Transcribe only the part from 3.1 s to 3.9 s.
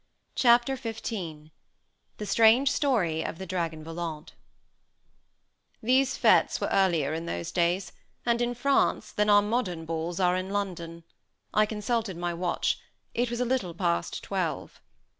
OF THE DRAGON